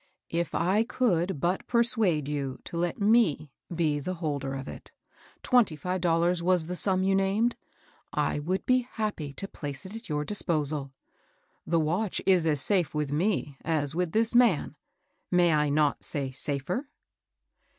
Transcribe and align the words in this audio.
"If 0.41 0.55
I 0.55 0.83
could 0.83 1.39
but 1.39 1.67
persuade 1.67 2.27
you 2.27 2.59
to 2.65 2.75
let 2.75 2.99
me 2.99 3.51
be 3.71 3.99
the 3.99 4.15
holder 4.15 4.55
of 4.55 4.67
it 4.67 4.91
I 4.91 5.39
Twenty 5.43 5.75
five 5.75 6.01
dollars 6.01 6.41
was 6.41 6.65
the 6.65 6.75
sum 6.75 7.03
you 7.03 7.13
named. 7.13 7.55
I 8.11 8.39
would 8.39 8.65
be 8.65 8.87
happy 8.93 9.31
to 9.33 9.47
place 9.47 9.85
it 9.85 9.95
at 9.95 10.09
your 10.09 10.25
dis 10.25 10.41
posal. 10.41 10.91
The 11.67 11.79
watch 11.79 12.19
is 12.25 12.47
as 12.47 12.61
safe 12.61 12.95
with 12.95 13.11
me 13.11 13.59
as 13.63 13.93
with 13.93 14.11
this 14.11 14.33
man,— 14.33 14.75
may 15.29 15.53
I 15.53 15.69
not 15.69 16.03
say 16.03 16.31
safer 16.31 16.89